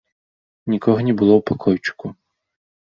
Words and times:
Нікога 0.75 0.99
не 1.09 1.13
было 1.21 1.33
ў 1.37 1.41
пакойчыку. 1.53 2.07